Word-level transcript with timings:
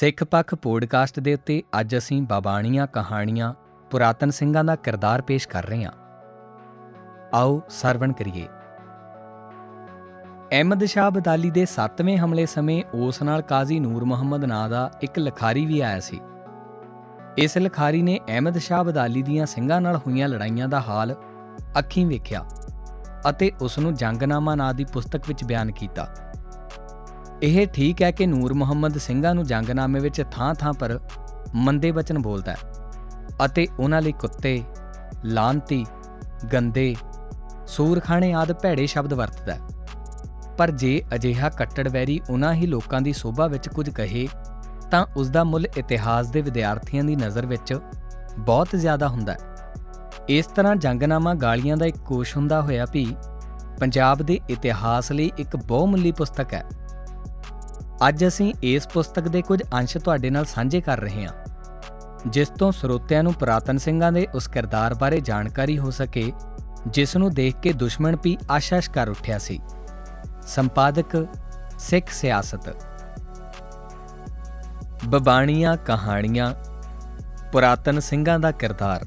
ਸਿੱਖ 0.00 0.24
ਪੱਖ 0.24 0.54
ਪੋਡਕਾਸਟ 0.54 1.20
ਦੇ 1.20 1.34
ਉੱਤੇ 1.34 1.62
ਅੱਜ 1.80 1.96
ਅਸੀਂ 1.96 2.22
ਬਾਬਾਣੀਆਂ 2.22 2.86
ਕਹਾਣੀਆਂ, 2.86 3.54
ਪੁਰਾਤਨ 3.90 4.30
ਸਿੰਘਾਂ 4.30 4.64
ਦਾ 4.64 4.76
ਕਿਰਦਾਰ 4.76 5.22
ਪੇਸ਼ 5.22 5.48
ਕਰ 5.48 5.66
ਰਹੇ 5.66 5.84
ਹਾਂ। 5.84 5.92
ਆਓ 7.34 7.62
ਸਰਵਣ 7.70 8.12
ਕਰੀਏ। 8.12 8.46
ਅਹਿਮਦ 10.52 10.84
ਸ਼ਾਹ 10.84 11.10
ਬਦਾਲੀ 11.10 11.50
ਦੇ 11.50 11.64
7ਵੇਂ 11.64 12.18
ਹਮਲੇ 12.18 12.46
ਸਮੇਂ 12.46 12.84
ਉਸ 12.94 13.22
ਨਾਲ 13.22 13.42
ਕਾਜ਼ੀ 13.42 13.80
ਨੂਰ 13.80 14.04
ਮੁਹੰਮਦ 14.04 14.44
ਨਾਂ 14.44 14.68
ਦਾ 14.68 14.90
ਇੱਕ 15.02 15.18
ਲਖਾਰੀ 15.18 15.66
ਵੀ 15.66 15.80
ਆਇਆ 15.80 16.00
ਸੀ। 16.00 16.20
ਇਸ 17.38 17.58
ਲਖਾਰੀ 17.58 18.02
ਨੇ 18.02 18.20
ਅਹਿਮਦ 18.28 18.58
ਸ਼ਾਹ 18.58 18.84
ਬਦਾਲੀ 18.84 19.22
ਦੀਆਂ 19.22 19.46
ਸਿੰਘਾਂ 19.46 19.80
ਨਾਲ 19.80 19.96
ਹੋਈਆਂ 19.96 20.28
ਲੜਾਈਆਂ 20.28 20.68
ਦਾ 20.68 20.80
ਹਾਲ 20.80 21.16
ਅੱਖੀਂ 21.78 22.06
ਵੇਖਿਆ 22.06 22.46
ਅਤੇ 23.30 23.52
ਉਸ 23.60 23.78
ਨੂੰ 23.78 23.94
ਜੰਗਨਾਮਾ 23.94 24.54
ਨਾਂ 24.54 24.74
ਦੀ 24.74 24.84
ਪੁਸਤਕ 24.84 25.20
ਵਿੱਚ 25.28 25.44
ਬਿਆਨ 25.44 25.72
ਕੀਤਾ। 25.72 26.14
ਇਹ 27.42 27.66
ਠੀਕ 27.66 28.02
ਹੈ 28.02 28.10
ਕਿ 28.10 28.26
ਨੂਰ 28.26 28.52
ਮੁਹੰਮਦ 28.52 28.98
ਸਿੰਘਾਂ 28.98 29.34
ਨੂੰ 29.34 29.44
ਜੰਗਨਾਮੇ 29.44 30.00
ਵਿੱਚ 30.00 30.24
ਥਾਂ-ਥਾਂ 30.32 30.72
ਪਰ 30.72 31.00
ਮੰਦੇ 31.54 31.92
ਬਚਨ 31.92 32.18
ਬੋਲਦਾ 32.18 32.52
ਹੈ 32.52 32.58
ਅਤੇ 33.44 33.66
ਉਹਨਾਂ 33.80 34.02
ਲਈ 34.02 34.12
ਕੁੱਤੇ, 34.12 34.62
ਲਾਂਤੀ, 35.24 35.86
ਗੰਦੇ, 36.52 36.96
ਸੂਰਖਾਣੇ 37.66 38.32
ਆਦ 38.32 38.52
ਭੈੜੇ 38.52 38.86
ਸ਼ਬਦ 38.86 39.12
ਵਰਤਦਾ 39.12 39.54
ਹੈ। 39.54 39.60
ਪਰ 40.58 40.70
ਜੇ 40.70 41.02
ਅਜਿਹਾ 41.14 41.48
ਕੱਟੜ 41.48 41.88
ਵੈਰੀ 41.88 42.20
ਉਹਨਾਂ 42.30 42.54
ਹੀ 42.54 42.66
ਲੋਕਾਂ 42.66 43.00
ਦੀ 43.00 43.12
ਸੋਭਾ 43.12 43.46
ਵਿੱਚ 43.46 43.68
ਕੁਝ 43.68 43.90
ਕਹੇ 43.90 44.28
ਤਾਂ 44.90 45.06
ਉਸ 45.16 45.28
ਦਾ 45.28 45.44
ਮੁੱਲ 45.44 45.66
ਇਤਿਹਾਸ 45.76 46.26
ਦੇ 46.28 46.42
ਵਿਦਿਆਰਥੀਆਂ 46.42 47.04
ਦੀ 47.04 47.16
ਨਜ਼ਰ 47.16 47.46
ਵਿੱਚ 47.46 47.78
ਬਹੁਤ 48.38 48.68
ਜ਼ਿਆਦਾ 48.74 49.08
ਹੁੰਦਾ 49.08 49.32
ਹੈ। 49.32 49.38
ਇਸ 50.28 50.46
ਤਰ੍ਹਾਂ 50.46 50.76
ਜੰਗਨਾਮਾ 50.76 51.34
ਗਾਲੀਆਂ 51.34 51.76
ਦਾ 51.76 51.86
ਇੱਕ 51.86 51.98
ਕੋਸ਼ 51.98 52.36
ਹੁੰਦਾ 52.36 52.60
ਹੋਇਆ 52.60 52.86
ਵੀ 52.92 53.16
ਪੰਜਾਬ 53.80 54.18
ਦੇ 54.18 54.40
ਇਤਿਹਾਸ 54.50 55.12
ਲਈ 55.12 55.30
ਇੱਕ 55.38 55.56
ਬਹੁਮੁੱਲੀ 55.56 56.12
ਪੁਸਤਕ 56.12 56.54
ਹੈ। 56.54 56.64
ਅੱਜ 58.08 58.26
ਅਸੀਂ 58.26 58.54
ਇਸ 58.62 58.88
ਪੁਸਤਕ 58.88 59.28
ਦੇ 59.28 59.42
ਕੁਝ 59.42 59.62
ਅੰਸ਼ 59.74 59.96
ਤੁਹਾਡੇ 59.96 60.30
ਨਾਲ 60.30 60.44
ਸਾਂਝੇ 60.44 60.80
ਕਰ 60.80 61.00
ਰਹੇ 61.00 61.26
ਹਾਂ। 61.26 61.32
ਜਿਸ 62.26 62.48
ਤੋਂ 62.48 62.72
ਸਰੋਤਿਆਂ 62.72 63.22
ਨੂੰ 63.22 63.34
ਪ੍ਰਾਤਨ 63.34 63.78
ਸਿੰਘਾਂ 63.78 64.12
ਦੇ 64.12 64.26
ਉਸ 64.34 64.48
ਕਿਰਦਾਰ 64.48 64.94
ਬਾਰੇ 64.94 65.20
ਜਾਣਕਾਰੀ 65.20 65.78
ਹੋ 65.78 65.90
ਸਕੇ, 65.90 66.32
ਜਿਸ 66.86 67.16
ਨੂੰ 67.16 67.30
ਦੇਖ 67.30 67.56
ਕੇ 67.56 67.72
ਦੁਸ਼ਮਣ 67.72 68.16
ਵੀ 68.24 68.38
ਆਸ਼ਾਸ਼ 68.50 68.90
ਕਰ 68.90 69.08
ਉੱਠਿਆ 69.08 69.38
ਸੀ। 69.38 69.60
ਸੰਪਾਦਕ 70.46 71.26
ਸਿੱਖ 71.78 72.10
ਸਿਆਸਤ। 72.10 72.76
ਬਬਾਣੀਆਂ 75.04 75.76
ਕਹਾਣੀਆਂ, 75.76 76.54
ਪੁਰਾਤਨ 77.52 78.00
ਸਿੰਘਾਂ 78.00 78.38
ਦਾ 78.38 78.50
ਕਿਰਦਾਰ। 78.50 79.04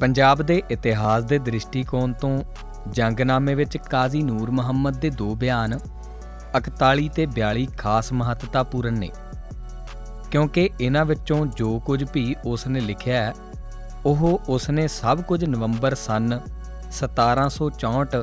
ਪੰਜਾਬ 0.00 0.42
ਦੇ 0.42 0.62
ਇਤਿਹਾਸ 0.70 1.24
ਦੇ 1.24 1.38
ਦ੍ਰਿਸ਼ਟੀਕੋਣ 1.38 2.12
ਤੋਂ 2.12 2.38
ਜੰਗਨਾਮੇ 2.90 3.54
ਵਿੱਚ 3.54 3.76
ਕਾਜ਼ੀ 3.76 4.22
ਨੂਰ 4.22 4.50
ਮੁਹੰਮਦ 4.50 4.96
ਦੇ 4.96 5.10
ਦੋ 5.10 5.34
ਬਿਆਨ 5.34 5.78
41 6.56 7.08
ਤੇ 7.08 7.26
42 7.26 7.66
ਖਾਸ 7.78 8.12
ਮਹੱਤਤਾਪੂਰਨ 8.12 8.98
ਨੇ। 8.98 9.10
ਕਿਉਂਕਿ 10.30 10.70
ਇਹਨਾਂ 10.80 11.04
ਵਿੱਚੋਂ 11.04 11.46
ਜੋ 11.46 11.78
ਕੁਝ 11.80 12.04
ਵੀ 12.14 12.34
ਉਸ 12.44 12.66
ਨੇ 12.66 12.80
ਲਿਖਿਆ 12.80 13.22
ਹੈ, 13.24 13.34
ਉਹ 14.06 14.40
ਉਸ 14.48 14.70
ਨੇ 14.70 14.88
ਸਭ 14.88 15.22
ਕੁਝ 15.22 15.44
ਨਵੰਬਰ 15.44 15.94
ਸਨ 15.94 16.40
1764 16.92 18.22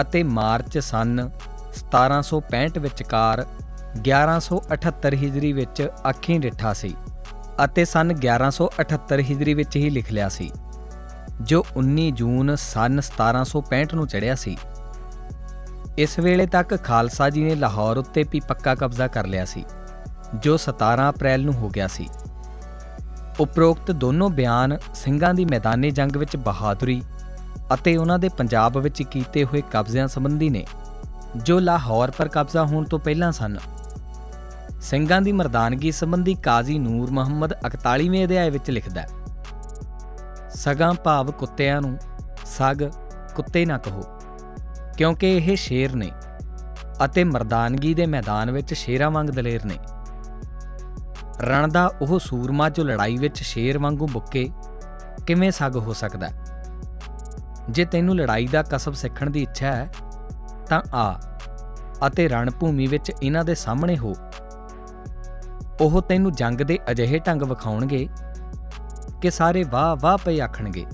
ਅਤੇ 0.00 0.22
ਮਾਰਚ 0.22 0.78
ਸਨ 0.78 1.30
1765 1.76 2.78
ਵਿਚਕਾਰ 2.78 3.46
1178 4.00 5.14
ਹਿਜਰੀ 5.14 5.52
ਵਿੱਚ 5.52 5.88
ਅੱਖੀਂ 6.08 6.40
ਡਿੱਠਾ 6.40 6.72
ਸੀ 6.72 6.94
ਅਤੇ 7.64 7.84
ਸਨ 7.84 8.10
1178 8.10 9.22
ਹਿਜਰੀ 9.22 9.54
ਵਿੱਚ 9.54 9.76
ਹੀ 9.76 9.90
ਲਿਖ 9.90 10.12
ਲਿਆ 10.12 10.28
ਸੀ, 10.28 10.50
ਜੋ 11.40 11.64
19 11.76 12.10
ਜੂਨ 12.10 12.54
ਸਨ 12.56 13.00
1765 13.00 13.94
ਨੂੰ 13.94 14.06
ਚੜਿਆ 14.06 14.34
ਸੀ। 14.34 14.56
ਇਸ 15.98 16.18
ਵੇਲੇ 16.18 16.46
ਤੱਕ 16.46 16.76
ਖਾਲਸਾ 16.84 17.28
ਜੀ 17.30 17.44
ਨੇ 17.44 17.54
ਲਾਹੌਰ 17.54 17.98
ਉੱਤੇ 17.98 18.22
ਵੀ 18.22 18.40
ਪੱਕਾ 18.40 18.74
ਕਬਜ਼ਾ 18.74 19.06
ਕਰ 19.06 19.26
ਲਿਆ 19.26 19.44
ਸੀ, 19.44 19.64
ਜੋ 20.34 20.56
17 20.56 21.08
ਅਪ੍ਰੈਲ 21.10 21.44
ਨੂੰ 21.44 21.54
ਹੋ 21.54 21.68
ਗਿਆ 21.68 21.86
ਸੀ। 21.86 22.08
ਉਪਰੋਕਤ 23.40 23.90
ਦੋਨੋਂ 23.90 24.30
ਬਿਆਨ 24.30 24.76
ਸਿੰਘਾਂ 24.94 25.32
ਦੀ 25.34 25.44
ਮੈਦਾਨੀ 25.44 25.90
ਜੰਗ 25.90 26.16
ਵਿੱਚ 26.16 26.36
ਬਹਾਦਰੀ 26.36 27.02
ਅਤੇ 27.74 27.96
ਉਹਨਾਂ 27.96 28.18
ਦੇ 28.18 28.28
ਪੰਜਾਬ 28.28 28.78
ਵਿੱਚ 28.78 29.02
ਕੀਤੇ 29.02 29.44
ਹੋਏ 29.44 29.62
ਕਬਜ਼ਿਆਂ 29.70 30.08
ਸੰਬੰਧੀ 30.08 30.48
ਨੇ, 30.48 30.66
ਜੋ 31.36 31.58
ਲਾਹੌਰ 31.58 32.10
ਪਰ 32.10 32.28
ਕਬਜ਼ਾ 32.28 32.64
ਹੋਣ 32.64 32.84
ਤੋਂ 32.84 32.98
ਪਹਿਲਾਂ 32.98 33.32
ਸਨ। 33.32 33.56
ਸਿੰਘਾਂ 34.80 35.20
ਦੀ 35.20 35.32
ਮਰਦਾਨਗੀ 35.32 35.92
ਸੰਬੰਧੀ 35.92 36.34
ਕਾਜ਼ੀ 36.34 36.78
ਨੂਰ 36.78 37.10
ਮੁਹੰਮਦ 37.10 37.52
41ਵੇਂ 37.66 38.24
ਅਧਿਆਇ 38.24 38.50
ਵਿੱਚ 38.50 38.70
ਲਿਖਦਾ 38.70 39.00
ਹੈ, 39.00 39.08
ਸਗਾਂ 40.54 40.92
ਭਾਵ 40.94 41.30
ਕੁੱਤਿਆਂ 41.30 41.80
ਨੂੰ, 41.80 41.96
ਸਗ 42.58 42.90
ਕੁੱਤੇ 43.34 43.64
ਨਾ 43.66 43.78
ਕਹੋ। 43.78 44.02
ਕਿਉਂਕਿ 44.98 45.36
ਇਹ 45.36 45.56
ਸ਼ੇਰ 45.56 45.94
ਨੇ 45.94 46.10
ਅਤੇ 47.04 47.24
ਮਰਦਾਨਗੀ 47.24 47.94
ਦੇ 47.94 48.06
ਮੈਦਾਨ 48.06 48.50
ਵਿੱਚ 48.50 48.74
ਸ਼ੇਰਾਂ 48.74 49.10
ਵਾਂਗ 49.10 49.26
ਦਲੇਰ 49.26 49.64
ਨੇ। 49.64 49.74
ਰਣ 51.40 51.68
ਦਾ 51.68 51.90
ਉਹ 52.02 52.18
ਸੂਰਮਾ 52.18 52.68
ਜੋ 52.68 52.84
ਲੜਾਈ 52.84 53.16
ਵਿੱਚ 53.16 53.42
ਸ਼ੇਰ 53.42 53.78
ਵਾਂਗੂ 53.78 54.06
ਬੁੱਕੇ 54.06 54.50
ਕਿਵੇਂ 55.26 55.50
ਸਗ 55.50 55.76
ਹੋ 55.76 55.92
ਸਕਦਾ? 55.92 56.28
ਜੇ 57.70 57.84
ਤੈਨੂੰ 57.84 58.16
ਲੜਾਈ 58.16 58.46
ਦਾ 58.46 58.62
ਕਸਬ 58.62 58.94
ਸਿੱਖਣ 58.94 59.30
ਦੀ 59.30 59.42
ਇੱਛਾ 59.42 59.66
ਹੈ, 59.66 59.88
ਤਾਂ 60.68 60.82
ਆ 60.94 61.20
ਅਤੇ 62.06 62.28
ਰਣ 62.28 62.50
ਭੂਮੀ 62.50 62.86
ਵਿੱਚ 62.86 63.12
ਇਹਨਾਂ 63.22 63.44
ਦੇ 63.44 63.54
ਸਾਹਮਣੇ 63.54 63.98
ਹੋ। 63.98 64.12
ਉਹ 65.80 66.02
ਤੈਨੂੰ 66.02 66.32
ਜੰਗ 66.32 66.58
ਦੇ 66.58 66.78
ਅਜਿਹੇ 66.90 67.18
ਢੰਗ 67.18 67.42
ਵਿਖਾਉਣਗੇ 67.42 68.08
ਕਿ 69.22 69.30
ਸਾਰੇ 69.30 69.64
ਵਾਹ 69.64 69.96
ਵਾਹ 70.00 70.18
ਪਈ 70.24 70.40
ਆਖਣਗੇ। 70.40 70.84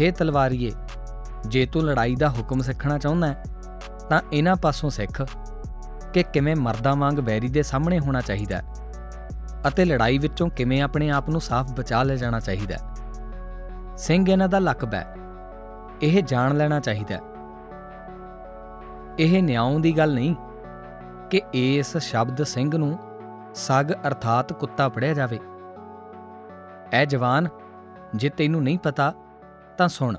ਹੇ 0.00 0.10
ਤਲਵਾਰੀਏ 0.10 0.70
ਜੇ 1.46 1.66
ਤੂੰ 1.66 1.82
ਲੜਾਈ 1.82 2.16
ਦਾ 2.16 2.28
ਹੁਕਮ 2.28 2.60
ਸਿੱਖਣਾ 2.60 2.98
ਚਾਹੁੰਦਾ 2.98 3.26
ਹੈ, 3.26 3.42
ਤਾਂ 4.08 4.20
ਇਹਨਾਂ 4.32 4.56
ਪਾਸੋਂ 4.56 4.90
ਸਿੱਖ 4.90 5.22
ਕਿ 6.12 6.22
ਕਿਵੇਂ 6.22 6.56
ਮਰਦਾਂ 6.56 6.96
ਵਾਂਗ 6.96 7.18
ਵੈਰੀ 7.18 7.48
ਦੇ 7.48 7.62
ਸਾਹਮਣੇ 7.62 7.98
ਹੋਣਾ 7.98 8.20
ਚਾਹੀਦਾ 8.20 8.56
ਹੈ 8.56 8.62
ਅਤੇ 9.68 9.84
ਲੜਾਈ 9.84 10.18
ਵਿੱਚੋਂ 10.18 10.48
ਕਿਵੇਂ 10.48 10.82
ਆਪਣੇ 10.82 11.10
ਆਪ 11.10 11.28
ਨੂੰ 11.28 11.40
ਸਾਫ਼ 11.40 11.72
ਬਚਾ 11.72 12.02
ਲੈ 12.02 12.14
ਜਾਣਾ 12.14 12.40
ਚਾਹੀਦਾ 12.40 12.74
ਹੈ। 12.74 12.94
ਸਿੰਘ 13.96 14.30
ਇਹਨਾਂ 14.30 14.48
ਦਾ 14.48 14.58
ਲਕਬ 14.58 14.94
ਹੈ। 14.94 15.14
ਇਹ 16.02 16.22
ਜਾਣ 16.22 16.56
ਲੈਣਾ 16.56 16.80
ਚਾਹੀਦਾ 16.80 17.14
ਹੈ। 17.14 17.20
ਇਹ 19.18 19.42
ਨਿਆਉਂ 19.42 19.80
ਦੀ 19.80 19.98
ਗੱਲ 19.98 20.14
ਨਹੀਂ 20.14 20.34
ਕਿ 21.30 21.42
ਇਸ 21.54 21.96
ਸ਼ਬਦ 21.96 22.42
ਸਿੰਘ 22.42 22.76
ਨੂੰ 22.76 22.98
ਸਗ 23.54 23.92
ਅਰਥਾਤ 23.92 24.52
ਕੁੱਤਾ 24.52 24.88
ਪੜਿਆ 24.88 25.14
ਜਾਵੇ। 25.14 25.38
ਐ 26.92 27.04
ਜਵਾਨ, 27.04 27.48
ਜੇ 28.14 28.28
ਤੈਨੂੰ 28.28 28.62
ਨਹੀਂ 28.62 28.78
ਪਤਾ, 28.78 29.14
ਤਾਂ 29.78 29.88
ਸੁਣ। 29.88 30.16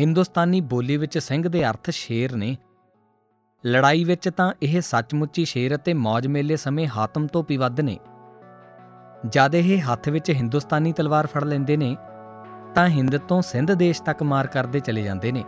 ਹਿੰਦੁਸਤਾਨੀ 0.00 0.60
ਬੋਲੀ 0.60 0.96
ਵਿੱਚ 0.96 1.18
ਸਿੰਘ 1.18 1.48
ਦੇ 1.48 1.70
ਅਰਥ 1.70 1.90
ਸ਼ੇਰ 1.90 2.36
ਨੇ। 2.36 2.56
ਲੜਾਈ 3.66 4.04
ਵਿੱਚ 4.04 4.28
ਤਾਂ 4.28 4.52
ਇਹ 4.62 4.80
ਸੱਚਮੁੱਚੀ 4.80 5.44
ਸ਼ੇਰ 5.44 5.76
ਅਤੇ 5.76 5.94
ਮੌਜ 5.94 6.26
ਮੇਲੇ 6.26 6.56
ਸਮੇਂ 6.56 6.88
ਹਾਤਮ 6.88 7.26
ਤੋਂ 7.26 7.44
ਵੀ 7.48 7.56
ਵੱਧ 7.56 7.80
ਨੇ। 7.80 7.98
ਜਦ 9.28 9.54
ਇਹ 9.54 9.92
ਹੱਥ 9.92 10.08
ਵਿੱਚ 10.08 10.30
ਹਿੰਦੁਸਤਾਨੀ 10.30 10.92
ਤਲਵਾਰ 10.92 11.26
ਫੜ 11.26 11.44
ਲੈਂਦੇ 11.44 11.76
ਨੇ, 11.76 11.96
ਤਾਂ 12.74 12.88
ਹਿੰਦ 12.88 13.16
ਤੋਂ 13.16 13.42
ਸਿੰਧ 13.42 13.72
ਦੇਸ਼ 13.72 14.02
ਤੱਕ 14.02 14.22
ਮਾਰ 14.22 14.46
ਕਰਦੇ 14.46 14.80
ਚਲੇ 14.80 15.02
ਜਾਂਦੇ 15.02 15.32
ਨੇ। 15.32 15.44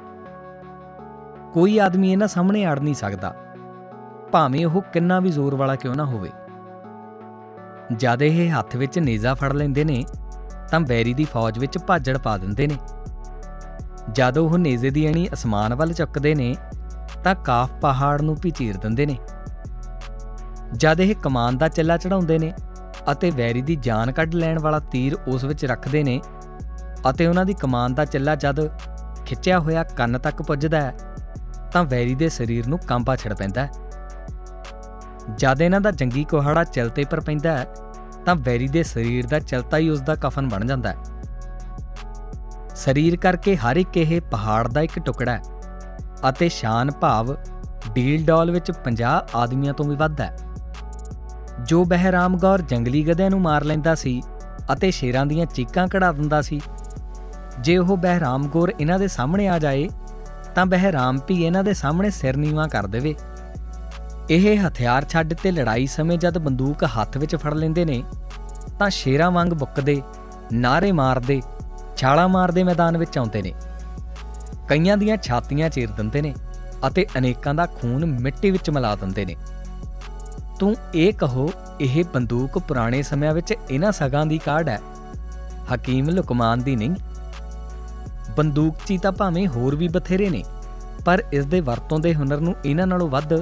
ਕੋਈ 1.53 1.79
ਆਦਮੀ 1.79 2.13
ਇਹਨਾਂ 2.13 2.29
ਸਾਹਮਣੇ 2.29 2.67
ਅੜ 2.67 2.79
ਨਹੀਂ 2.79 2.95
ਸਕਦਾ। 2.95 3.35
ਭਾਵੇਂ 4.33 4.67
ਉਹ 4.67 4.83
ਕਿੰਨਾ 4.83 5.21
ਵੀ 5.21 5.31
ਜ਼ੋਰ 5.31 5.55
ਵਾਲਾ 5.55 5.77
ਕਿਉਂ 5.77 5.95
ਨਾ 5.95 6.05
ਹੋਵੇ। 6.05 6.31
ਜਦ 7.97 8.23
ਇਹ 8.23 8.59
ਹੱਥ 8.59 8.77
ਵਿੱਚ 8.77 8.99
ਨੇਜ਼ਾ 8.99 9.35
ਫੜ 9.35 9.53
ਲੈਂਦੇ 9.53 9.85
ਨੇ, 9.85 10.05
ਤਾਂ 10.71 10.81
ਬੈਰੀ 10.81 11.15
ਦੀ 11.15 11.25
ਫੌਜ 11.25 11.59
ਵਿੱਚ 11.59 11.79
ਭਾਜੜ 11.79 12.19
ਪਾ 12.19 12.39
ਦਿੰਦੇ 12.39 12.67
ਨੇ। 12.67 12.75
ਜਦ 14.13 14.39
ਉਹ 14.39 14.57
ਨੇਜ਼ੇ 14.59 14.91
ਦੀ 14.91 15.09
ਅਣੀ 15.09 15.29
ਅਸਮਾਨ 15.33 15.75
ਵੱਲ 15.75 15.93
ਚੁੱਕਦੇ 15.93 16.35
ਨੇ, 16.35 16.55
ਤਾਂ 17.25 17.35
ਕਾਫ 17.35 17.73
ਪਹਾੜ 17.73 18.21
ਨੂੰ 18.23 18.37
ਵੀ 18.43 18.51
ਚੀਰ 18.51 18.77
ਦਿੰਦੇ 18.77 19.07
ਨੇ। 19.07 19.17
ਜਦ 20.77 21.01
ਇਹ 21.01 21.15
ਕਮਾਨ 21.15 21.59
ਦਾ 21.59 21.69
ਚੱਲਾ 21.69 21.97
ਚੜਾਉਂਦੇ 21.97 22.39
ਨੇ 22.39 22.53
ਅਤੇ 23.13 23.31
ਵੈਰੀ 23.31 23.63
ਦੀ 23.63 23.77
ਜਾਨ 23.77 24.13
ਕੱਢ 24.13 24.35
ਲੈਣ 24.35 24.59
ਵਾਲਾ 24.59 24.79
ਤੀਰ 24.93 25.17
ਉਸ 25.29 25.45
ਵਿੱਚ 25.45 25.65
ਰੱਖਦੇ 25.65 26.03
ਨੇ 26.03 26.21
ਅਤੇ 27.11 27.27
ਉਹਨਾਂ 27.27 27.45
ਦੀ 27.45 27.55
ਕਮਾਨ 27.55 27.95
ਦਾ 27.95 28.05
ਚੱਲਾ 28.05 28.35
ਜਦ 28.35 28.61
ਖਿੱਚਿਆ 29.27 29.59
ਹੋਇਆ 29.59 29.83
ਕੰਨ 29.97 30.19
ਤੱਕ 30.19 30.43
ਪੁੱਜਦਾ 30.43 30.81
ਹੈ, 30.81 30.97
ਤਾਂ 31.73 31.85
ਵੈਰੀ 31.85 32.15
ਦੇ 32.15 32.29
ਸਰੀਰ 32.29 32.67
ਨੂੰ 32.67 32.79
ਕੰਬਾ 32.79 33.17
ਛੜ 33.17 33.33
ਪੈਂਦਾ 33.35 33.67
ਹੈ। 33.67 33.71
ਜਦ 35.37 35.63
ਇਹਨਾਂ 35.63 35.81
ਦਾ 35.81 35.91
ਜੰਗੀ 35.91 36.25
ਕੋਹੜਾ 36.25 36.65
ਚਲਤੇ 36.65 37.05
ਪਰ 37.05 37.21
ਪੈਂਦਾ 37.21 37.57
ਹੈ, 37.59 37.67
ਤਾਂ 38.27 38.35
ਵੈਰੀ 38.35 38.69
ਦੇ 38.69 38.83
ਸਰੀਰ 38.83 39.27
ਦਾ 39.27 39.39
ਚਲਤਾ 39.39 39.79
ਹੀ 39.79 39.89
ਉਸ 39.91 40.01
ਦਾ 40.01 40.15
ਕਫਨ 40.15 40.49
ਬਣ 40.49 40.65
ਜਾਂਦਾ 40.65 40.91
ਹੈ। 40.91 40.97
ਸਰੀਰ 42.77 43.17
ਕਰਕੇ 43.17 43.57
ਹਰ 43.57 43.77
ਇੱਕ 43.77 43.97
ਇਹ 43.97 44.21
ਪਹਾੜ 44.31 44.67
ਦਾ 44.69 44.81
ਇੱਕ 44.81 44.99
ਟੁਕੜਾ 44.99 45.33
ਹੈ 45.33 45.43
ਅਤੇ 46.29 46.49
ਸ਼ਾਨ 46.49 46.91
ਭਾਵ 46.91 47.37
ਡੀਲ 47.95 48.25
ਡਾਲ 48.25 48.51
ਵਿੱਚ 48.51 48.71
50 48.85 49.37
ਆਦਮੀਆਂ 49.37 49.75
ਤੋਂ 49.75 49.85
ਵੀ 49.85 49.97
ਵੱਧ 49.97 50.21
ਹੈ। 50.21 50.35
ਜੋ 51.65 51.85
ਬਹਿਰਾਮ 51.85 52.37
ਗੌਰ 52.39 52.63
ਜੰਗਲੀ 52.63 53.03
ਗਧਿਆਂ 53.05 53.31
ਨੂੰ 53.31 53.41
ਮਾਰ 53.41 53.65
ਲੈਂਦਾ 53.65 53.95
ਸੀ 53.95 54.21
ਅਤੇ 54.73 54.91
ਸ਼ੇਰਾਂ 54.91 55.25
ਦੀਆਂ 55.27 55.47
ਚੀਕਾਂ 55.47 55.87
ਕਢਾ 55.89 56.11
ਦਿੰਦਾ 56.13 56.41
ਸੀ, 56.43 56.61
ਜੇ 57.61 57.77
ਉਹ 57.79 57.97
ਬਹਿਰਾਮ 57.97 58.49
ਗੌਰ 58.49 58.73
ਇਹਨਾਂ 58.81 58.99
ਦੇ 58.99 59.09
ਸਾਹਮਣੇ 59.09 59.49
ਆ 59.49 59.59
ਜਾਏ, 59.59 59.89
ਤਾਂ 60.55 60.67
ਬਹਿਰਾਮ 60.67 61.19
ਵੀ 61.29 61.43
ਇਹਨਾਂ 61.43 61.65
ਦੇ 61.65 61.75
ਸਾਹਮਣੇ 61.75 62.11
ਸਿਰ 62.11 62.37
ਨੀਵਾ 62.37 62.67
ਕਰ 62.67 62.87
ਦੇਵੇ। 62.87 63.15
ਇਹ 64.31 64.59
ਹਥਿਆਰ 64.61 65.05
ਛੱਡ 65.05 65.35
ਤੇ 65.35 65.51
ਲੜਾਈ 65.51 65.87
ਸਮੇਂ 65.87 66.19
ਜਦ 66.19 66.39
ਬੰਦੂਕ 66.39 66.85
ਹੱਥ 66.97 67.17
ਵਿੱਚ 67.17 67.37
ਫੜ 67.37 67.55
ਲੈਂਦੇ 67.55 67.85
ਨੇ, 67.85 68.03
ਤਾਂ 68.79 68.91
ਸ਼ੇਰਾਂ 68.91 69.31
ਵਾਂਗ 69.31 69.53
ਬੁੱਕਦੇ 69.55 70.01
ਨਾਰੇ 70.53 70.93
ਮਾਰਦੇ 70.93 71.41
ਛਾਲਾ 71.97 72.27
ਮਾਰਦੇ 72.27 72.65
ਮੈਦਾਨ 72.65 72.97
ਵਿੱਚ 72.99 73.19
ਆਉਂਦੇ 73.19 73.43
ਨੇ। 73.43 73.53
ਕਈਆਂ 74.69 74.97
ਦੀਆਂ 74.97 75.17
ਛਾਤੀਆਂ 75.17 75.69
ਚੀਰ 75.71 75.91
ਦਿੰਦੇ 75.91 76.23
ਨੇ 76.23 76.35
ਅਤੇ 76.87 77.07
ਅਨੇਕਾਂ 77.19 77.55
ਦਾ 77.55 77.67
ਖੂਨ 77.67 78.05
ਮਿੱਟੀ 78.21 78.51
ਵਿੱਚ 78.51 78.71
ਮਿਲਾ 78.71 78.95
ਦਿੰਦੇ 78.97 79.25
ਨੇ। 79.25 79.37
ਤੂੰ 80.61 80.75
ਇਹ 80.95 81.13
ਕਹੋ, 81.13 81.51
ਇਹ 81.81 82.05
ਬੰਦੂਕ 82.15 82.59
ਪੁਰਾਣੇ 82.59 83.03
ਸਮਿਆਂ 83.03 83.33
ਵਿੱਚ 83.35 83.55
ਇਹਨਾਂ 83.71 83.93
ਸਗਾਂ 83.93 84.27
ਦੀ 84.27 84.39
ਕਾਢ 84.39 84.69
ਹੈ? 84.69 84.81
ਹਕੀਮ 85.75 86.09
ਲੁਕਮਾਨ 86.09 86.63
ਦੀ 86.63 86.77
ਨਹੀਂ। 86.77 86.95
ਬੰਦੂਕਚੀ 88.37 88.99
ਤਾਂ 88.99 89.13
ਭਾਵੇਂ 89.13 89.47
ਹੋਰ 89.49 89.77
ਵੀ 89.77 89.89
ਬਥੇਰੇ 89.89 90.29
ਨੇ, 90.31 90.43
ਪਰ 91.05 91.23
ਇਸ 91.33 91.45
ਦੇ 91.45 91.61
ਵਰਤੋਂ 91.61 91.99
ਦੇ 91.99 92.15
ਹੁਨਰ 92.15 92.41
ਨੂੰ 92.41 92.55
ਇਹਨਾਂ 92.65 92.87
ਨਾਲੋਂ 92.87 93.09
ਵੱਧ 93.09 93.33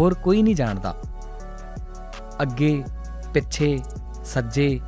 ਹੋਰ 0.00 0.14
ਕੋਈ 0.14 0.42
ਨਹੀਂ 0.42 0.54
ਜਾਣਦਾ। 0.54 0.94
ਅੱਗੇ, 2.42 2.84
ਪਿੱਛੇ, 3.34 3.78
ਸੱਜੇ, 4.24 4.80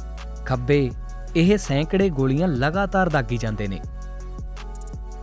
ਖੱਬੇ 0.46 0.90
ਇਹ 1.36 1.58
ਸੈਂਕੜੇ 1.58 2.08
ਗੋਲੀਆਂ 2.08 2.48
ਲਗਾਤਾਰ 2.48 3.08
ਦਾਗੀ 3.08 3.36
ਜਾਂਦੇ 3.36 3.68
ਨੇ। 3.68 3.80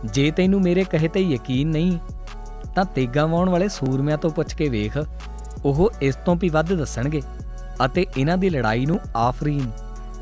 ਜੇ 0.04 0.30
ਤੈਨੂੰ 0.30 0.60
ਮੇਰੇ 0.60 0.84
ਕਹੇ 0.84 1.08
ਤੇ 1.08 1.20
ਯਕੀਨ 1.20 1.68
ਨਹੀਂ, 1.68 1.98
ਤਾਂ 2.74 2.84
ਤੇਗਾ 2.84 3.26
ਵਾਉਣ 3.26 3.48
ਵਾਲੇ 3.48 3.68
ਸੂਰਮਿਆਂ 3.68 4.18
ਤੋਂ 4.18 4.30
ਪੁੱਛ 4.30 4.54
ਕੇ 4.54 4.68
ਵੇਖ, 4.68 4.98
ਉਹ 5.64 5.90
ਇਸ 6.02 6.16
ਤੋਂ 6.16 6.36
ਵੀ 6.36 6.48
ਵੱਧ 6.48 6.72
ਦੱਸਣਗੇ 6.72 7.22
ਅਤੇ 7.84 8.06
ਇਹਨਾਂ 8.16 8.38
ਦੀ 8.38 8.50
ਲੜਾਈ 8.50 8.86
ਨੂੰ 8.86 9.00
ਆਫਰੀਨ 9.16 9.70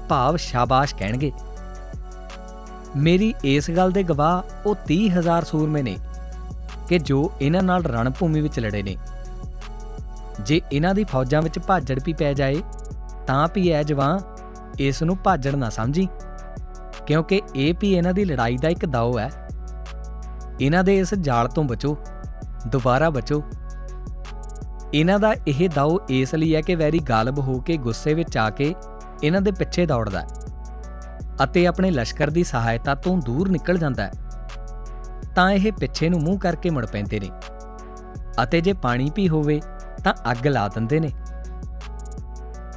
ਭਾਵ 0.08 0.36
ਸ਼ਾਬਾਸ਼ 0.36 0.94
ਕਹਿਣਗੇ। 0.94 1.32
ਮੇਰੀ 2.96 3.34
ਇਸ 3.44 3.70
ਗੱਲ 3.70 3.92
ਦੇ 3.92 4.02
ਗਵਾਹ 4.02 4.68
ਉਹ 4.68 4.74
30000 4.86 5.44
ਸੂਰਮੇ 5.44 5.82
ਨੇ 5.82 5.96
ਕਿ 6.88 6.98
ਜੋ 6.98 7.30
ਇਹਨਾਂ 7.40 7.62
ਨਾਲ 7.62 7.84
ਰਣਭੂਮੀ 7.84 8.40
ਵਿੱਚ 8.40 8.60
ਲੜੇ 8.60 8.82
ਨੇ। 8.82 8.96
ਜੇ 10.40 10.60
ਇਹਨਾਂ 10.72 10.94
ਦੀ 10.94 11.04
ਫੌਜਾਂ 11.04 11.42
ਵਿੱਚ 11.42 11.58
ਭਾਜੜ 11.58 11.98
ਵੀ 12.04 12.12
ਪੈ 12.12 12.32
ਜਾਏ, 12.32 12.62
ਤਾਂ 13.26 13.48
ਵੀ 13.54 13.68
ਐ 13.68 13.82
ਜਵਾਂ 13.82 14.18
ਇਸ 14.80 15.02
ਨੂੰ 15.02 15.16
ਭਾਜੜ 15.24 15.54
ਨਾ 15.54 15.70
ਸਮਝੀ। 15.70 16.08
ਕਿਉਂਕਿ 17.06 17.42
ਇਹ 17.56 17.74
ਵੀ 17.80 17.94
ਇਹਨਾਂ 17.94 18.12
ਦੀ 18.12 18.24
ਲੜਾਈ 18.24 18.56
ਦਾ 18.56 18.68
ਇੱਕ 18.68 18.86
ਦਾਅ 18.86 19.18
ਹੈ। 19.18 19.30
ਇਹਨਾਂ 20.60 20.84
ਦੇ 20.84 20.98
ਇਸ 20.98 21.14
ਜਾਲ 21.14 21.48
ਤੋਂ 21.48 21.64
ਬਚੋ, 21.64 21.96
ਦੁਬਾਰਾ 22.66 23.10
ਬਚੋ। 23.10 23.42
ਇਹਨਾਂ 24.94 25.18
ਦਾ 25.18 25.34
ਇਹ 25.48 25.68
ਦਾਅ 25.68 26.06
ਇਸ 26.10 26.34
ਲਈ 26.34 26.54
ਹੈ 26.54 26.60
ਕਿ 26.60 26.74
ਵੈਰੀ 26.74 26.98
ਗਾਲਬ 26.98 27.38
ਹੋ 27.38 27.60
ਕੇ 27.60 27.76
ਗੁੱਸੇ 27.76 28.14
ਵਿੱਚ 28.14 28.36
ਆ 28.38 28.50
ਕੇ 28.50 28.74
ਇਹਨਾਂ 29.24 29.40
ਦੇ 29.40 29.50
ਪਿੱਛੇ 29.50 29.86
ਦੌੜਦਾ 29.86 30.20
ਹੈ 30.20 30.26
ਅਤੇ 31.44 31.66
ਆਪਣੇ 31.66 31.90
ਲਸ਼ਕਰ 31.90 32.30
ਦੀ 32.30 32.44
ਸਹਾਇਤਾ 32.44 32.94
ਤੋਂ 32.94 33.18
ਦੂਰ 33.18 33.48
ਨਿਕਲ 33.48 33.78
ਜਾਂਦਾ 33.78 34.02
ਹੈ। 34.02 34.10
ਤਾਂ 35.34 35.50
ਇਹ 35.50 35.72
ਪਿੱਛੇ 35.72 36.08
ਨੂੰ 36.08 36.20
ਮੂੰਹ 36.20 36.38
ਕਰਕੇ 36.38 36.70
ਮੁੜ 36.70 36.86
ਪੈਂਦੇ 36.86 37.20
ਨੇ 37.20 37.30
ਅਤੇ 38.42 38.60
ਜੇ 38.60 38.72
ਪਾਣੀ 38.72 39.10
ਵੀ 39.16 39.28
ਹੋਵੇ 39.28 39.60
ਤਾਂ 40.04 40.14
ਅੱਗ 40.30 40.46
ਲਾ 40.46 40.68
ਦਿੰਦੇ 40.68 41.00
ਨੇ। 41.00 41.10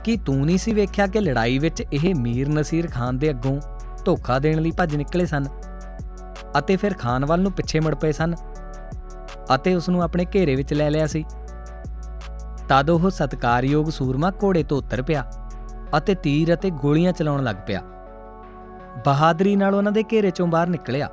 ਕੀ 0.03 0.17
ਤੂੰ 0.17 0.45
ਨਹੀਂ 0.45 0.57
ਸੀ 0.57 0.73
ਵੇਖਿਆ 0.73 1.07
ਕਿ 1.07 1.19
ਲੜਾਈ 1.19 1.59
ਵਿੱਚ 1.59 1.83
ਇਹ 1.93 2.15
ਮੀਰ 2.15 2.49
ਨਸੀਰ 2.49 2.89
ਖਾਨ 2.91 3.17
ਦੇ 3.17 3.29
ਅੱਗੋਂ 3.29 3.61
ਧੋਖਾ 4.05 4.39
ਦੇਣ 4.39 4.61
ਲਈ 4.61 4.71
ਭੱਜ 4.71 4.95
ਨਿਕਲੇ 4.95 5.25
ਸਨ? 5.25 5.45
ਅਤੇ 6.59 6.75
ਫਿਰ 6.75 6.93
ਖਾਨ 6.93 7.25
ਵੱਲ 7.25 7.41
ਨੂੰ 7.41 7.51
ਪਿੱਛੇ 7.51 7.79
ਮੁੜ 7.79 7.95
ਪਏ 7.95 8.11
ਸਨ 8.11 8.35
ਅਤੇ 9.55 9.75
ਉਸ 9.75 9.89
ਨੂੰ 9.89 10.03
ਆਪਣੇ 10.03 10.25
ਘੇਰੇ 10.35 10.55
ਵਿੱਚ 10.55 10.73
ਲੈ 10.73 10.89
ਲਿਆ 10.89 11.07
ਸੀ। 11.07 11.25
ਤਦ 12.69 12.89
ਉਹ 12.89 13.09
ਸਤਕਾਰਯੋਗ 13.09 13.89
ਸੂਰਮਾ 13.89 14.31
ਘੋੜੇ 14.43 14.63
ਤੋਂ 14.63 14.77
ਉਤਰ 14.77 15.01
ਪਿਆ 15.01 15.31
ਅਤੇ 15.97 16.15
ਤੀਰ 16.15 16.53
ਅਤੇ 16.53 16.69
ਗੋਲੀਆਂ 16.69 17.13
ਚਲਾਉਣ 17.13 17.43
ਲੱਗ 17.43 17.55
ਪਿਆ। 17.67 17.81
ਬਹਾਦਰੀ 19.05 19.55
ਨਾਲ 19.55 19.75
ਉਹਨਾਂ 19.75 19.91
ਦੇ 19.91 20.03
ਘੇਰੇ 20.03 20.29
ਚੋਂ 20.29 20.47
ਬਾਹਰ 20.47 20.67
ਨਿਕਲਿਆ। 20.67 21.09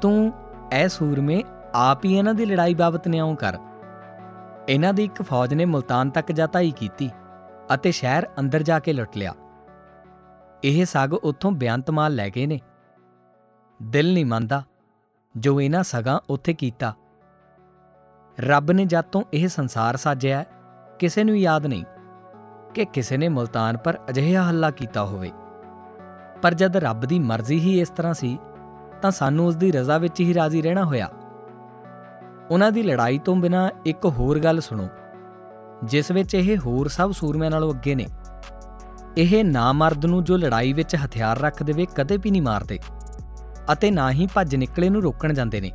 ਤੂੰ 0.00 0.32
ਐ 0.72 0.88
ਸੂਰਮੇ, 0.88 1.42
ਆਪ 1.74 2.04
ਹੀ 2.04 2.16
ਇਹਨਾਂ 2.18 2.34
ਦੀ 2.34 2.44
ਲੜਾਈ 2.44 2.74
ਬਾਬਤ 2.74 3.08
ਨਿਆਉ 3.08 3.34
ਕਰ। 3.34 3.58
ਇਹਨਾਂ 4.68 4.92
ਦੀ 4.92 5.04
ਇੱਕ 5.04 5.22
ਫੌਜ 5.22 5.54
ਨੇ 5.54 5.64
ਮੁਲਤਾਨ 5.64 6.10
ਤੱਕ 6.10 6.32
ਜਾਤਾਈ 6.32 6.70
ਕੀਤੀ। 6.70 7.10
ਅਤੇ 7.74 7.90
ਸ਼ਹਿਰ 7.90 8.26
ਅੰਦਰ 8.38 8.62
ਜਾ 8.62 8.78
ਕੇ 8.78 8.92
ਲੁੱਟ 8.92 9.16
ਲਿਆ। 9.16 9.34
ਇਹ 10.64 10.84
ਸਗ 10.84 11.14
ਉੱਥੋਂ 11.14 11.52
ਬਿਆੰਤ 11.52 11.90
ਮਾਲ 11.90 12.14
ਲੈ 12.14 12.30
ਗਏ 12.30 12.46
ਨੇ। 12.46 12.60
ਦਿਲ 13.82 14.14
ਨਹੀਂ 14.14 14.26
ਮੰਨਦਾ 14.26 14.62
ਜੋ 15.36 15.60
ਇਹਨਾਂ 15.60 15.82
ਸਗਾਂ 15.82 16.20
ਉੱਥੇ 16.30 16.54
ਕੀਤਾ। 16.54 16.94
ਰੱਬ 18.40 18.70
ਨੇ 18.70 18.84
ਜਦ 18.84 19.00
ਤੋਂ 19.00 19.22
ਇਹ 19.34 19.48
ਸੰਸਾਰ 19.48 19.96
ਸਾਜਿਆ 19.96 20.44
ਕਿਸੇ 20.98 21.24
ਨੂੰ 21.24 21.38
ਯਾਦ 21.38 21.66
ਨਹੀਂ 21.66 21.84
ਕਿ 22.74 22.84
ਕਿਸੇ 22.84 23.16
ਨੇ 23.16 23.28
ਮੁਲਤਾਨ 23.28 23.76
ਪਰ 23.76 23.98
ਅਜਿਹਾ 24.10 24.48
ਹੱਲਾ 24.48 24.70
ਕੀਤਾ 24.70 25.04
ਹੋਵੇ। 25.04 25.30
ਪਰ 26.42 26.54
ਜਦ 26.54 26.76
ਰੱਬ 26.76 27.00
ਦੀ 27.00 27.18
ਮਰਜ਼ੀ 27.18 27.60
ਹੀ 27.60 27.80
ਇਸ 27.80 27.88
ਤਰ੍ਹਾਂ 27.88 28.14
ਸੀ, 28.14 28.38
ਤਾਂ 29.02 29.10
ਸਾਨੂੰ 29.10 29.46
ਉਸ 29.46 29.56
ਦੀ 29.56 29.72
ਰਜ਼ਾ 29.72 29.98
ਵਿੱਚ 29.98 30.20
ਹੀ 30.20 30.34
ਰਾਜ਼ੀ 30.34 30.62
ਰਹਿਣਾ 30.62 30.84
ਹੋਇਆ। 30.84 31.08
ਉਹਨਾਂ 32.50 32.72
ਦੀ 32.72 32.82
ਲੜਾਈ 32.82 33.18
ਤੋਂ 33.18 33.36
ਬਿਨਾ 33.36 33.70
ਇੱਕ 33.86 34.06
ਹੋਰ 34.06 34.38
ਗੱਲ 34.38 34.60
ਸੁਣੋ। 34.60 34.88
ਜਿਸ 35.84 36.10
ਵਿੱਚ 36.10 36.34
ਇਹ 36.34 36.58
ਹੋਰ 36.58 36.88
ਸਭ 36.88 37.12
ਸੂਰਮਿਆਂ 37.12 37.50
ਨਾਲੋਂ 37.50 37.72
ਅੱਗੇ 37.74 37.94
ਨੇ। 37.94 38.06
ਇਹ 39.16 39.44
ਨਾਮਰਦ 39.44 40.06
ਨੂੰ 40.06 40.24
ਜੋ 40.24 40.36
ਲੜਾਈ 40.36 40.72
ਵਿੱਚ 40.72 40.96
ਹਥਿਆਰ 40.96 41.38
ਰੱਖ 41.38 41.62
ਦੇਵੇ, 41.62 41.86
ਕਦੇ 41.94 42.16
ਵੀ 42.16 42.30
ਨਹੀਂ 42.30 42.42
ਮਾਰਦੇ। 42.42 42.78
ਅਤੇ 43.72 43.90
ਨਾ 43.90 44.10
ਹੀ 44.10 44.28
ਭੱਜ 44.34 44.56
ਨਿਕਲੇ 44.56 44.88
ਨੂੰ 44.88 45.02
ਰੋਕਣ 45.02 45.32
ਜਾਂਦੇ 45.32 45.60
ਨੇ। 45.60 45.72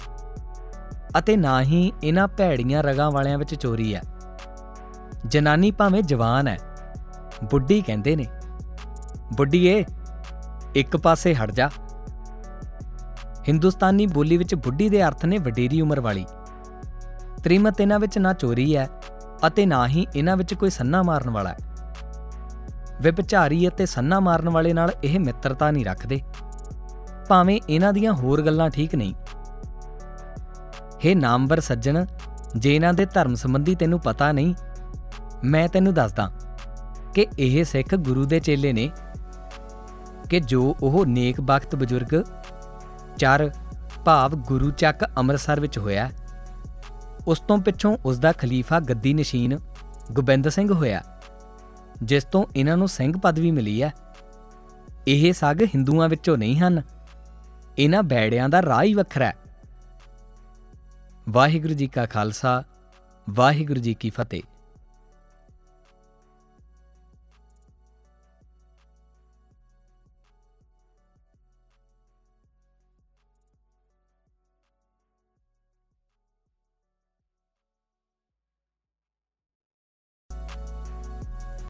ਅਤੇ 1.19 1.37
ਨਾ 1.37 1.61
ਹੀ 1.61 1.91
ਇਹਨਾਂ 2.03 2.27
ਭੈੜੀਆਂ 2.27 2.83
ਰਗਾਂ 2.83 3.11
ਵਾਲਿਆਂ 3.11 3.37
ਵਿੱਚ 3.37 3.55
ਚੋਰੀ 3.55 3.95
ਹੈ। 3.95 4.01
ਜਨਾਨੀ 5.27 5.71
ਭਾਵੇਂ 5.71 6.03
ਜਵਾਨ 6.03 6.47
ਹੈ, 6.47 6.57
ਬੁੱਢੀ 7.51 7.81
ਕਹਿੰਦੇ 7.81 8.15
ਨੇ, 8.15 8.25
ਬੁੱਢੀਏ, 9.37 9.85
ਇੱਕ 10.75 10.97
ਪਾਸੇ 10.97 11.35
ਹਟ 11.35 11.51
ਜਾ। 11.51 11.69
ਹਿੰਦੁਸਤਾਨੀ 13.47 14.07
ਬੋਲੀ 14.07 14.37
ਵਿੱਚ 14.37 14.55
ਬੁੱਢੀ 14.55 14.89
ਦੇ 14.89 15.03
ਅਰਥ 15.03 15.25
ਨੇ 15.25 15.37
ਵਡੇਰੀ 15.37 15.81
ਉਮਰ 15.81 15.99
ਵਾਲੀ। 15.99 16.25
ਤ੍ਰਿਮਤ 17.43 17.81
ਇਹਨਾਂ 17.81 17.99
ਵਿੱਚ 17.99 18.17
ਨਾ 18.17 18.33
ਚੋਰੀ 18.33 18.77
ਹੈ 18.77 18.89
ਅਤੇ 19.47 19.65
ਨਾ 19.65 19.87
ਹੀ 19.87 20.07
ਇਹਨਾਂ 20.15 20.37
ਵਿੱਚ 20.37 20.53
ਕੋਈ 20.53 20.69
ਸੰਨਾ 20.69 21.03
ਮਾਰਨ 21.03 21.29
ਵਾਲਾ 21.29 21.49
ਹੈ। 21.49 21.57
ਵਿਭਚਾਰੀ 23.01 23.67
ਅਤੇ 23.67 23.85
ਸੰਨਾ 23.85 24.19
ਮਾਰਨ 24.19 24.49
ਵਾਲੇ 24.49 24.73
ਨਾਲ 24.73 24.91
ਇਹ 25.03 25.19
ਮਿੱਤਰਤਾ 25.19 25.71
ਨਹੀਂ 25.71 25.85
ਰੱਖਦੇ। 25.85 26.21
ਭਾਵੇਂ 27.29 27.61
ਇਹਨਾਂ 27.69 27.93
ਦੀਆਂ 27.93 28.13
ਹੋਰ 28.13 28.41
ਗੱਲਾਂ 28.41 28.69
ਠੀਕ 28.69 28.95
ਨਹੀਂ। 28.95 29.13
हे 31.05 31.19
ਨਾਮਵਰ 31.19 31.59
ਸੱਜਣ, 31.59 32.05
ਜੇ 32.57 32.75
ਇਹਨਾਂ 32.75 32.93
ਦੇ 32.93 33.05
ਧਰਮ 33.05 33.35
ਸੰਬੰਧੀ 33.35 33.75
ਤੈਨੂੰ 33.75 33.99
ਪਤਾ 33.99 34.31
ਨਹੀਂ, 34.31 34.55
ਮੈਂ 35.43 35.67
ਤੈਨੂੰ 35.67 35.93
ਦੱਸਦਾ 35.93 36.31
ਕਿ 37.13 37.27
ਇਹ 37.39 37.63
ਸਿੱਖ 37.63 37.95
ਗੁਰੂ 37.95 38.25
ਦੇ 38.25 38.39
ਚੇਲੇ 38.39 38.73
ਨੇ 38.73 38.91
ਕਿ 40.29 40.39
ਜੋ 40.39 40.75
ਉਹ 40.81 41.05
ਨੇਕ 41.05 41.41
ਬਖਤ 41.41 41.75
ਬਜ਼ੁਰਗ, 41.75 42.23
ਚਰ, 43.17 43.51
ਭਾਵ 44.05 44.35
ਗੁਰੂ 44.35 44.71
ਚੱਕ 44.71 45.05
ਅੰਮ੍ਰਿਤਸਰ 45.17 45.59
ਵਿੱਚ 45.59 45.77
ਹੋਇਆ। 45.77 46.09
ਉਸ 47.27 47.39
ਤੋਂ 47.39 47.57
ਪਿੱਛੋਂ 47.57 47.97
ਉਸ 48.05 48.19
ਦਾ 48.19 48.31
ਖਲੀਫਾ 48.31 48.79
ਗੱਦੀ 48.79 49.13
ਨਸ਼ੀਨ 49.13 49.59
ਗੋਬਿੰਦ 50.11 50.49
ਸਿੰਘ 50.49 50.73
ਹੋਇਆ, 50.73 51.01
ਜਿਸ 52.03 52.23
ਤੋਂ 52.23 52.45
ਇਹਨਾਂ 52.55 52.77
ਨੂੰ 52.77 52.87
ਸਿੰਘ 52.87 53.13
ਪਦਵੀ 53.17 53.51
ਮਿਲੀ 53.51 53.83
ਹੈ। 53.83 53.93
ਇਹ 55.07 55.33
ਸਗ 55.33 55.63
ਹਿੰਦੂਆਂ 55.63 56.09
ਵਿੱਚੋਂ 56.09 56.37
ਨਹੀਂ 56.37 56.59
ਹਨ। 56.59 56.81
ਇਹਨਾਂ 57.77 58.03
ਬੈੜਿਆਂ 58.03 58.49
ਦਾ 58.49 58.61
ਰਾਹ 58.61 58.83
ਹੀ 58.83 58.93
ਵੱਖਰਾ 58.93 59.25
ਹੈ। 59.25 59.33
ਵਾਹਿਗੁਰੂ 61.29 61.73
ਜੀ 61.73 61.87
ਕਾ 61.87 62.05
ਖਾਲਸਾ, 62.05 62.63
ਵਾਹਿਗੁਰੂ 63.29 63.79
ਜੀ 63.79 63.93
ਕੀ 63.93 64.09
ਫਤਿਹ। 64.09 64.41